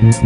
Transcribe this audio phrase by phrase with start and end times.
[0.00, 0.18] Is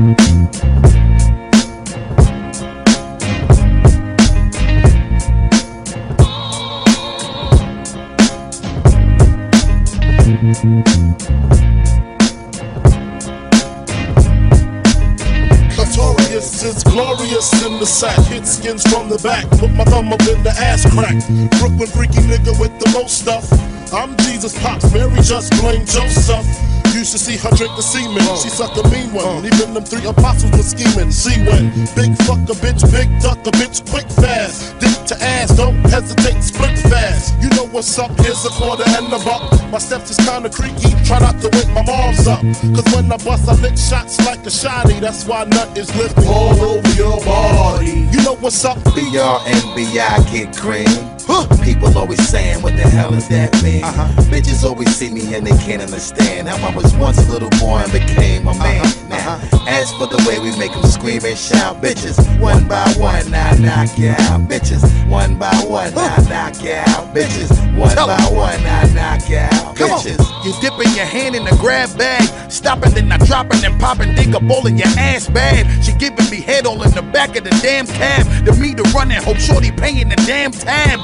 [16.85, 18.17] glorious in the sack.
[18.27, 19.51] Hit skins from the back.
[19.59, 21.17] Put my thumb up in the ass crack.
[21.59, 23.51] Brooklyn freaky nigga with the most stuff.
[23.93, 26.74] I'm Jesus Pops, Mary just blame Joseph.
[26.95, 28.23] Used to see her drink the semen.
[28.39, 29.43] She suck a mean one.
[29.43, 29.51] Uh.
[29.51, 31.11] Even them three apostles were scheming.
[31.11, 34.79] See when big fuck a bitch, big duck a bitch, quick fast.
[34.79, 37.35] Dick to ass, don't hesitate, split fast.
[37.43, 38.15] You know what's up?
[38.21, 39.43] Here's a quarter and a buck.
[39.73, 40.95] My steps is kinda creaky.
[41.05, 42.43] Try not to wake my mom's up.
[42.79, 45.01] Cause when I bust, I lick shots like a shotty.
[45.01, 48.07] That's why nut is lifting all over your body.
[48.15, 48.79] You know what's up?
[48.95, 51.14] B-R-N-B-I get green.
[51.65, 53.83] People always saying, what the hell is that mean?
[53.83, 54.09] Uh-huh.
[54.29, 57.79] Bitches always see me and they can't understand how I was once a little boy
[57.79, 58.63] and became a uh-huh.
[58.63, 59.09] man.
[59.09, 59.65] Now, uh-huh.
[59.67, 63.57] as for the way we make them scream and shout, bitches, one by one, I
[63.57, 64.43] knock you out.
[64.49, 67.15] Bitches, one by one, I knock you out.
[67.15, 69.77] Bitches, one by one, I knock you out.
[69.77, 70.01] Come on.
[70.01, 70.21] Bitches.
[70.45, 74.35] You dipping your hand in the grab bag, stopping then I dropping then popping, dig
[74.35, 75.67] a bowl in your ass bad.
[75.85, 78.27] She giving me head all in the back of the damn cab.
[78.45, 81.01] The meter running, hope shorty paying the damn tab.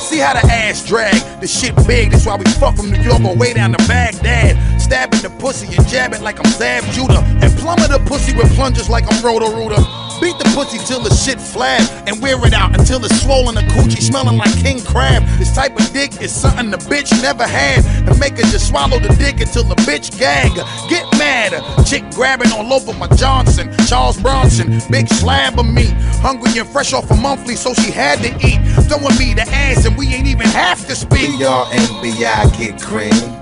[0.00, 3.20] See how the ass drag, the shit big, that's why we fuck from New York
[3.20, 4.56] all the way down to Baghdad.
[4.80, 7.22] Stabbing the pussy and jabbing like I'm Zab Judah.
[7.42, 9.99] And plummet the pussy with plungers like I'm Roto Rooter.
[10.20, 13.62] Beat the pussy till the shit flab and wear it out until it's swollen the
[13.72, 15.24] coochie smelling like king crab.
[15.38, 17.84] This type of dick is something the bitch never had.
[18.06, 20.52] And make her just swallow the dick until the bitch gag.
[20.88, 21.52] Get mad,
[21.86, 25.94] chick grabbing all over my Johnson, Charles Bronson, big slab of meat.
[26.20, 28.60] Hungry and fresh off a monthly, so she had to eat.
[28.88, 30.28] Throwing me the ass and we ain't
[30.60, 31.38] have to speak.
[31.38, 33.40] B-R-N-B-I get cream.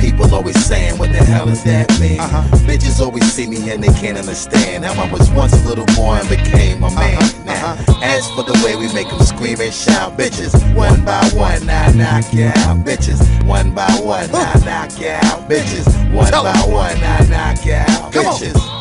[0.00, 2.18] People always saying, what the hell is that mean?
[2.18, 2.42] Uh-huh.
[2.64, 6.14] Bitches always see me and they can't understand how I was once a little boy
[6.14, 7.44] and became a uh-huh, man.
[7.44, 8.00] Now, uh-huh.
[8.02, 11.92] as for the way we make them scream and shout, bitches, one by one, I
[11.92, 12.84] knock you out.
[12.84, 15.48] Bitches, one by one, I knock you out.
[15.50, 18.12] Bitches, one by one, I knock you out.
[18.12, 18.34] Come on.
[18.40, 18.80] Bitches.